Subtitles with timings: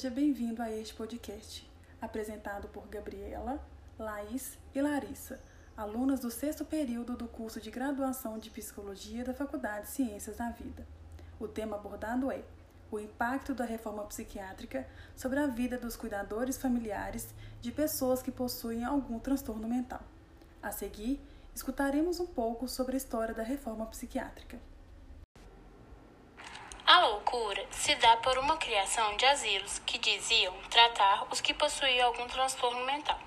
[0.00, 1.70] seja bem-vindo a este podcast,
[2.00, 3.62] apresentado por Gabriela,
[3.98, 5.38] Laís e Larissa,
[5.76, 10.48] alunas do sexto período do curso de graduação de Psicologia da Faculdade de Ciências da
[10.52, 10.86] Vida.
[11.38, 12.42] O tema abordado é
[12.90, 18.82] o impacto da reforma psiquiátrica sobre a vida dos cuidadores familiares de pessoas que possuem
[18.82, 20.00] algum transtorno mental.
[20.62, 21.20] A seguir,
[21.54, 24.58] escutaremos um pouco sobre a história da reforma psiquiátrica.
[26.86, 32.06] A loucura se dá por uma criação de asilos que diziam tratar os que possuíam
[32.06, 33.18] algum transtorno mental.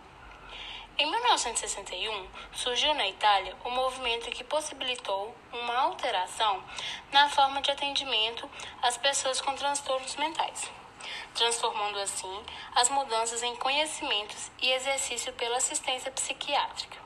[0.97, 6.63] Em 1961, surgiu na Itália o um movimento que possibilitou uma alteração
[7.11, 8.49] na forma de atendimento
[8.81, 10.71] às pessoas com transtornos mentais,
[11.35, 16.97] transformando assim as mudanças em conhecimentos e exercício pela assistência psiquiátrica.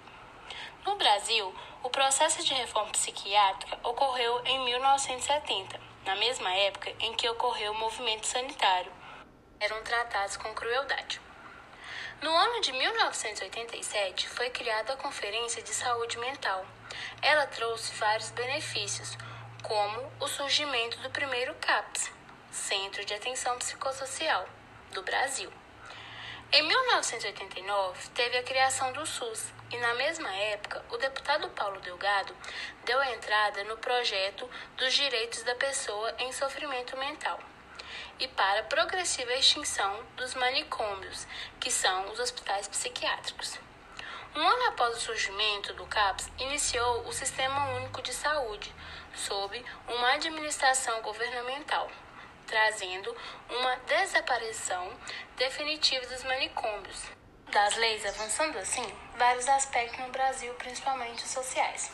[0.85, 7.27] No Brasil, o processo de reforma psiquiátrica ocorreu em 1970, na mesma época em que
[7.27, 8.91] ocorreu o movimento sanitário.
[9.59, 11.19] Eram tratados com crueldade.
[12.22, 16.66] No ano de 1987, foi criada a Conferência de Saúde Mental.
[17.22, 19.17] Ela trouxe vários benefícios,
[19.61, 22.09] como o surgimento do primeiro CAPS,
[22.52, 24.47] Centro de Atenção Psicossocial,
[24.94, 25.52] do Brasil.
[26.50, 32.34] Em 1989, teve a criação do SUS e, na mesma época, o deputado Paulo Delgado
[32.86, 37.38] deu entrada no projeto dos direitos da pessoa em sofrimento mental
[38.17, 41.28] e para a progressiva extinção dos manicômios,
[41.59, 43.59] que são os hospitais psiquiátricos.
[44.34, 48.73] Um ano após o surgimento do CAPS, iniciou o Sistema Único de Saúde,
[49.14, 51.92] sob uma administração governamental
[52.48, 53.16] trazendo
[53.50, 54.92] uma desaparição
[55.36, 57.04] definitiva dos manicômios.
[57.52, 58.86] Das leis avançando assim,
[59.17, 61.92] vários aspectos no Brasil, principalmente os sociais.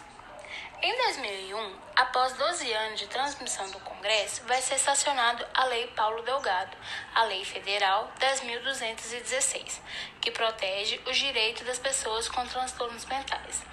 [0.82, 6.22] Em 2001, após 12 anos de transmissão do Congresso, vai ser sancionado a Lei Paulo
[6.23, 6.76] Delgado,
[7.16, 9.80] a Lei Federal 10.216,
[10.20, 13.64] que protege os direitos das pessoas com transtornos mentais.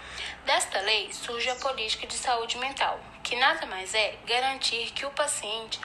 [0.44, 5.10] Desta lei surge a política de saúde mental, que nada mais é garantir que o
[5.10, 5.80] paciente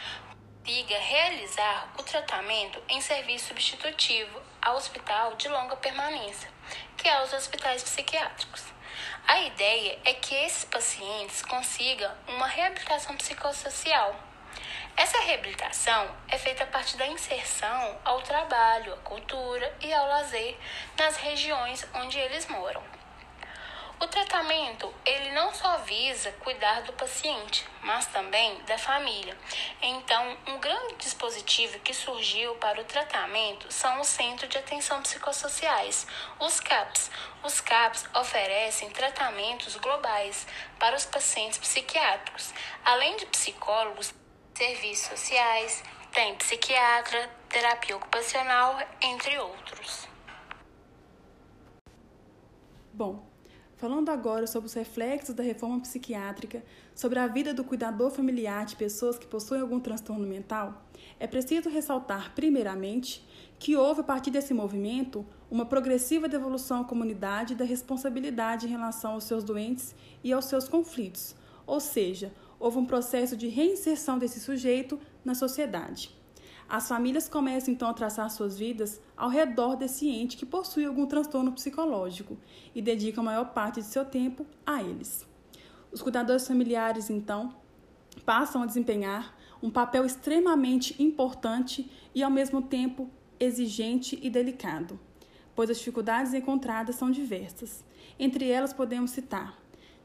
[0.66, 6.50] consiga realizar o tratamento em serviço substitutivo ao hospital de longa permanência,
[6.98, 8.64] que é os hospitais psiquiátricos.
[9.28, 14.20] A ideia é que esses pacientes consigam uma reabilitação psicossocial.
[14.98, 20.58] Essa reabilitação é feita a partir da inserção ao trabalho, à cultura e ao lazer
[20.98, 22.82] nas regiões onde eles moram.
[23.98, 29.38] O tratamento, ele não só visa cuidar do paciente, mas também da família.
[29.82, 36.06] Então, um grande dispositivo que surgiu para o tratamento são os Centros de Atenção Psicossociais,
[36.40, 37.10] os CAPS.
[37.42, 40.46] Os CAPS oferecem tratamentos globais
[40.78, 44.14] para os pacientes psiquiátricos, além de psicólogos,
[44.54, 50.08] serviços sociais, tem psiquiatra, terapia ocupacional, entre outros.
[52.94, 53.35] Bom,
[53.78, 56.64] Falando agora sobre os reflexos da reforma psiquiátrica
[56.96, 60.86] sobre a vida do cuidador familiar de pessoas que possuem algum transtorno mental,
[61.20, 63.28] é preciso ressaltar, primeiramente,
[63.60, 69.12] que houve, a partir desse movimento, uma progressiva devolução à comunidade da responsabilidade em relação
[69.12, 69.94] aos seus doentes
[70.24, 71.36] e aos seus conflitos,
[71.68, 76.16] ou seja, houve um processo de reinserção desse sujeito na sociedade.
[76.68, 81.06] As famílias começam então a traçar suas vidas ao redor desse ente que possui algum
[81.06, 82.38] transtorno psicológico
[82.74, 85.26] e dedicam a maior parte de seu tempo a eles.
[85.92, 87.54] Os cuidadores familiares, então,
[88.26, 93.10] passam a desempenhar um papel extremamente importante e, ao mesmo tempo,
[93.40, 95.00] exigente e delicado,
[95.56, 97.84] pois as dificuldades encontradas são diversas.
[98.18, 99.58] Entre elas, podemos citar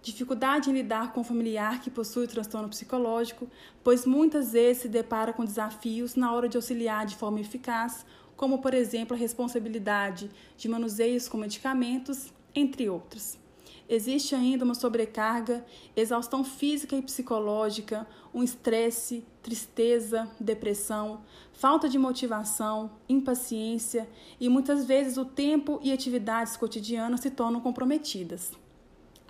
[0.02, 3.48] dificuldade em lidar com o familiar que possui transtorno psicológico,
[3.84, 8.04] pois muitas vezes se depara com desafios na hora de auxiliar de forma eficaz,
[8.36, 13.38] como, por exemplo, a responsabilidade de manuseios com medicamentos, entre outros.
[13.86, 15.66] Existe ainda uma sobrecarga,
[15.96, 21.22] exaustão física e psicológica, um estresse, tristeza, depressão,
[21.52, 24.08] falta de motivação, impaciência
[24.40, 28.52] e muitas vezes o tempo e atividades cotidianas se tornam comprometidas.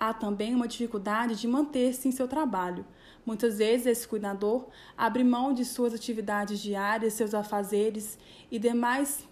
[0.03, 2.83] Há também uma dificuldade de manter-se em seu trabalho.
[3.23, 4.65] Muitas vezes esse cuidador
[4.97, 8.17] abre mão de suas atividades diárias, seus afazeres
[8.49, 9.29] e demais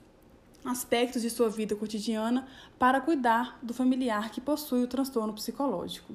[0.63, 6.13] aspectos de sua vida cotidiana para cuidar do familiar que possui o transtorno psicológico.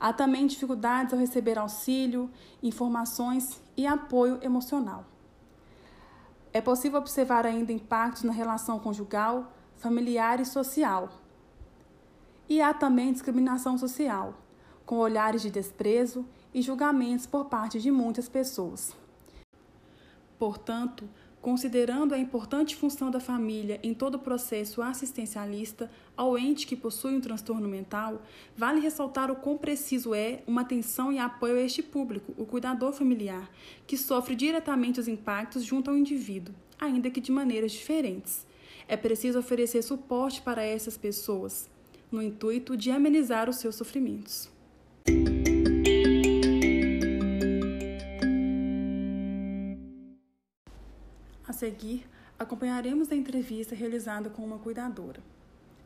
[0.00, 2.30] Há também dificuldades ao receber auxílio,
[2.62, 5.04] informações e apoio emocional.
[6.54, 11.10] É possível observar ainda impactos na relação conjugal, familiar e social,
[12.48, 14.34] e há também discriminação social,
[14.84, 18.94] com olhares de desprezo e julgamentos por parte de muitas pessoas.
[20.38, 21.08] Portanto,
[21.44, 27.14] considerando a importante função da família em todo o processo assistencialista ao ente que possui
[27.14, 28.22] um transtorno mental,
[28.56, 32.94] vale ressaltar o quão preciso é uma atenção e apoio a este público, o cuidador
[32.94, 33.50] familiar,
[33.86, 38.46] que sofre diretamente os impactos junto ao indivíduo, ainda que de maneiras diferentes.
[38.88, 41.68] É preciso oferecer suporte para essas pessoas,
[42.14, 44.48] no intuito de amenizar os seus sofrimentos.
[51.46, 52.06] A seguir,
[52.38, 55.20] acompanharemos a entrevista realizada com uma cuidadora.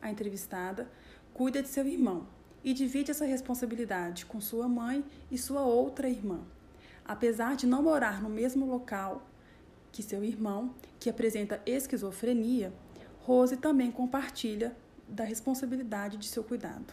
[0.01, 0.89] A entrevistada
[1.33, 2.27] cuida de seu irmão
[2.63, 6.39] e divide essa responsabilidade com sua mãe e sua outra irmã.
[7.03, 9.27] Apesar de não morar no mesmo local
[9.91, 12.71] que seu irmão, que apresenta esquizofrenia,
[13.21, 14.75] Rose também compartilha
[15.09, 16.85] da responsabilidade de seu cuidado.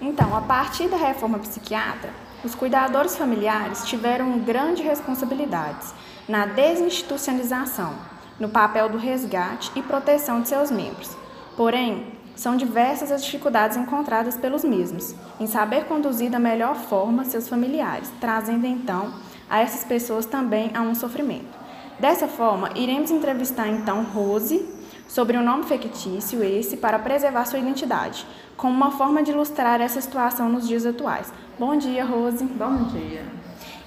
[0.00, 2.12] Então, a partir da reforma psiquiatra,
[2.44, 5.92] os cuidadores familiares tiveram grandes responsabilidades
[6.28, 7.96] na desinstitucionalização,
[8.38, 11.16] no papel do resgate e proteção de seus membros.
[11.56, 17.48] Porém, são diversas as dificuldades encontradas pelos mesmos em saber conduzir da melhor forma seus
[17.48, 19.12] familiares, trazendo então
[19.50, 21.58] a essas pessoas também a um sofrimento.
[21.98, 24.77] Dessa forma, iremos entrevistar então Rose
[25.08, 28.24] sobre um nome fictício esse para preservar sua identidade,
[28.56, 31.32] como uma forma de ilustrar essa situação nos dias atuais.
[31.58, 32.44] Bom dia, Rose.
[32.44, 33.24] Bom dia.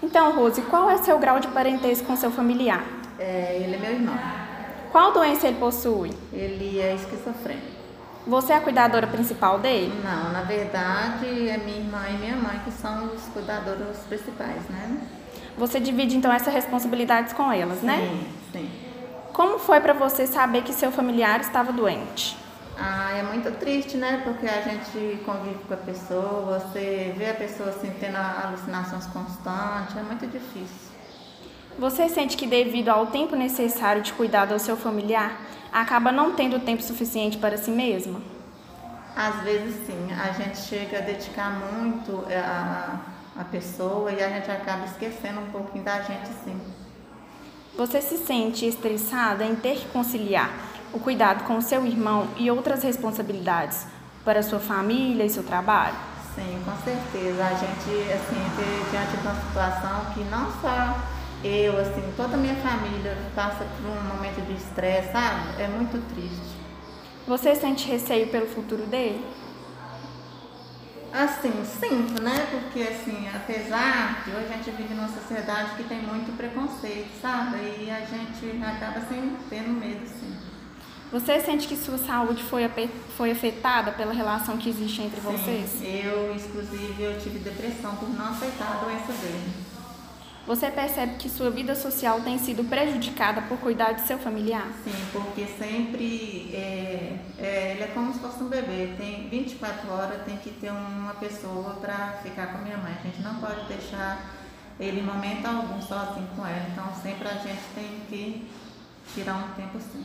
[0.04, 2.84] Então, Rose, qual é seu grau de parentesco com seu familiar?
[3.20, 4.18] É, ele é meu irmão.
[4.92, 6.12] Qual doença ele possui?
[6.34, 7.80] Ele é esquizofrênico.
[8.26, 9.92] Você é a cuidadora principal dele?
[10.04, 14.98] Não, na verdade é minha irmã e minha mãe que são os cuidadores principais, né?
[15.58, 17.98] Você divide então essas responsabilidades com elas, sim, né?
[18.00, 18.70] Sim, sim.
[19.42, 22.38] Como foi para você saber que seu familiar estava doente?
[22.78, 24.22] Ah, é muito triste, né?
[24.24, 29.98] Porque a gente convive com a pessoa, você vê a pessoa assim tendo alucinações constantes,
[29.98, 30.92] é muito difícil.
[31.80, 35.42] Você sente que devido ao tempo necessário de cuidar do seu familiar,
[35.74, 38.22] acaba não tendo tempo suficiente para si mesma?
[39.16, 43.00] Às vezes sim, a gente chega a dedicar muito é, a,
[43.40, 46.62] a pessoa e a gente acaba esquecendo um pouquinho da gente sim.
[47.78, 50.52] Você se sente estressada em ter que conciliar
[50.94, 53.88] o cuidado com o seu irmão e outras responsabilidades
[54.26, 55.96] para sua família e seu trabalho?
[56.36, 57.44] Sim, com certeza.
[57.44, 60.98] A gente, assim, diante de uma situação que não só
[61.44, 65.62] eu, assim, toda a minha família passa por um momento de estresse, sabe?
[65.62, 66.62] É muito triste.
[67.28, 69.26] Você sente receio pelo futuro dele?
[71.14, 72.48] Assim, sinto, né?
[72.50, 77.58] Porque, assim, apesar de hoje a gente vive numa sociedade que tem muito preconceito, sabe?
[77.80, 80.34] E a gente acaba sempre tendo medo, sim.
[81.12, 82.64] Você sente que sua saúde foi,
[83.18, 85.82] foi afetada pela relação que existe entre sim, vocês?
[85.84, 89.52] eu, inclusive, eu tive depressão por não aceitar a doença dele.
[90.48, 94.68] Você percebe que sua vida social tem sido prejudicada por cuidar de seu familiar?
[94.84, 98.96] Sim, porque sempre é, é, ele é como se fosse um bebê.
[98.98, 102.94] Tem 24 horas, tem que ter uma pessoa para ficar com a minha mãe.
[103.00, 104.36] A gente não pode deixar
[104.80, 106.66] ele em momento algum sozinho com ela.
[106.72, 108.50] Então sempre a gente tem que
[109.14, 110.04] tirar um tempo sim.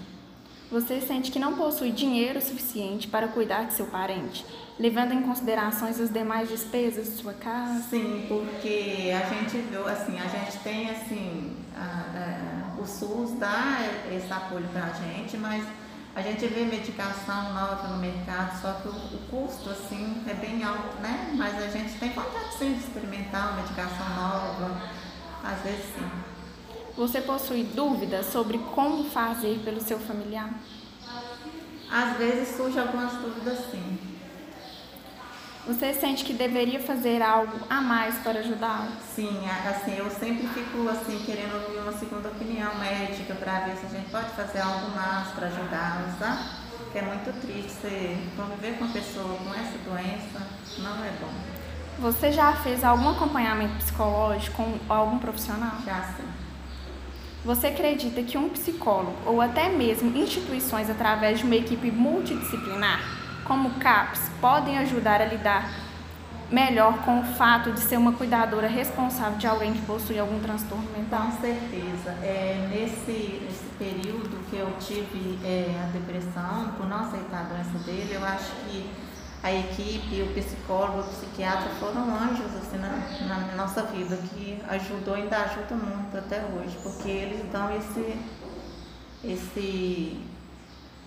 [0.70, 4.44] Você sente que não possui dinheiro suficiente para cuidar de seu parente,
[4.78, 7.82] levando em considerações as demais despesas de sua casa?
[7.88, 13.78] Sim, porque a gente viu, assim, a gente tem, assim, a, a, o SUS dá
[14.12, 15.64] esse apoio para a gente, mas
[16.16, 20.64] a gente vê medicação nova no mercado, só que o, o, custo, assim, é bem
[20.64, 21.32] alto, né?
[21.36, 24.80] Mas a gente tem vontade, sim, de experimentar uma medicação nova,
[25.44, 26.35] às vezes sim.
[26.96, 30.48] Você possui dúvidas sobre como fazer pelo seu familiar?
[31.90, 33.98] Às vezes surge algumas dúvidas sim.
[35.66, 38.88] Você sente que deveria fazer algo a mais para ajudá-lo?
[39.14, 43.86] Sim, assim, eu sempre fico assim querendo ouvir uma segunda opinião médica para ver se
[43.86, 46.38] a gente pode fazer algo mais para ajudá-los, tá?
[46.92, 50.46] Que é muito triste você conviver com uma pessoa com essa doença,
[50.78, 51.32] não é bom.
[51.98, 55.72] Você já fez algum acompanhamento psicológico com algum profissional?
[55.84, 56.45] Já sim.
[57.46, 63.00] Você acredita que um psicólogo ou até mesmo instituições através de uma equipe multidisciplinar,
[63.44, 65.70] como CAPS, podem ajudar a lidar
[66.50, 70.90] melhor com o fato de ser uma cuidadora responsável de alguém que possui algum transtorno
[70.90, 71.26] mental?
[71.26, 72.10] Com certeza.
[72.20, 77.78] É, nesse, nesse período que eu tive é, a depressão, por não aceitar a doença
[77.84, 78.90] dele, eu acho que
[79.46, 82.98] a equipe, o psicólogo, o psiquiatra foram anjos assim, na,
[83.28, 88.18] na nossa vida, que ajudou e ainda ajuda muito até hoje, porque eles dão esse.
[89.22, 90.20] esse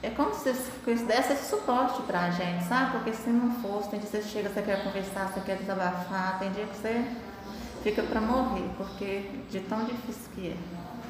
[0.02, 0.56] é como se
[0.88, 2.92] eles dessem esse suporte pra gente, sabe?
[2.94, 6.40] Porque se não fosse, tem dia que você chega, você quer conversar, você quer desabafar,
[6.40, 7.12] tem dia que você
[7.84, 10.58] fica para morrer, porque de tão difícil que é.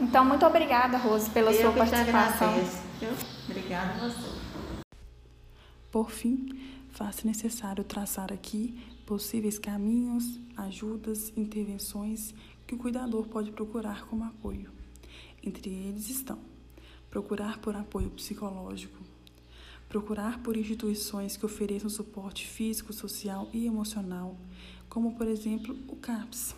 [0.01, 2.53] Então, muito obrigada, Rose, pela Eu sua que participação.
[2.53, 3.09] Te agradeço, viu?
[3.49, 4.39] Obrigada a você.
[5.91, 12.33] Por fim, faz-se necessário traçar aqui possíveis caminhos, ajudas, intervenções
[12.67, 14.69] que o cuidador pode procurar como apoio.
[15.41, 16.37] Entre eles estão
[17.09, 19.01] procurar por apoio psicológico,
[19.87, 24.37] procurar por instituições que ofereçam suporte físico, social e emocional,
[24.89, 26.53] como por exemplo o CAPS,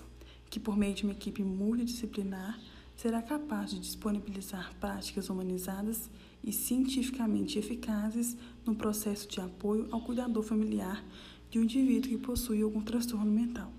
[0.49, 2.59] que por meio de uma equipe multidisciplinar
[2.95, 6.09] será capaz de disponibilizar práticas humanizadas
[6.43, 11.03] e cientificamente eficazes no processo de apoio ao cuidador familiar
[11.49, 13.71] de um indivíduo que possui algum transtorno mental.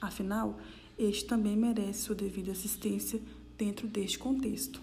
[0.00, 0.58] Afinal,
[0.98, 3.20] este também merece sua devida assistência
[3.56, 4.80] dentro deste contexto.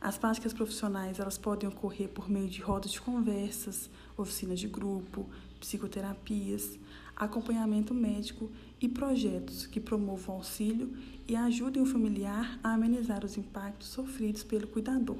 [0.00, 5.28] As práticas profissionais elas podem ocorrer por meio de rodas de conversas, oficinas de grupo,
[5.60, 6.78] psicoterapias,
[7.14, 10.94] acompanhamento médico e projetos que promovam auxílio
[11.26, 15.16] e ajudem o familiar a amenizar os impactos sofridos pelo cuidador.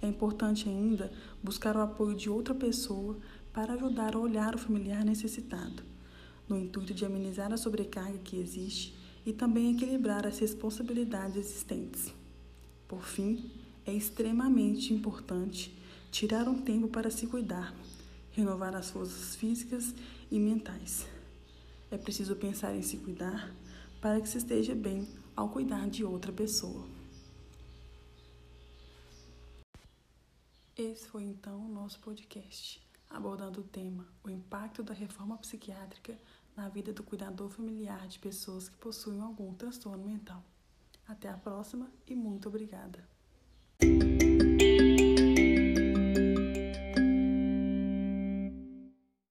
[0.00, 1.12] É importante ainda
[1.42, 3.18] buscar o apoio de outra pessoa
[3.52, 5.82] para ajudar a olhar o familiar necessitado,
[6.48, 8.94] no intuito de amenizar a sobrecarga que existe
[9.26, 12.14] e também equilibrar as responsabilidades existentes.
[12.86, 13.50] Por fim,
[13.84, 15.76] é extremamente importante
[16.10, 17.74] tirar um tempo para se cuidar,
[18.30, 19.94] renovar as forças físicas
[20.30, 21.06] e mentais.
[21.90, 23.52] É preciso pensar em se cuidar
[24.00, 26.97] para que se esteja bem ao cuidar de outra pessoa.
[30.78, 32.80] Esse foi então o nosso podcast,
[33.10, 36.16] abordando o tema o impacto da reforma psiquiátrica
[36.54, 40.40] na vida do cuidador familiar de pessoas que possuem algum transtorno mental.
[41.04, 43.17] Até a próxima e muito obrigada!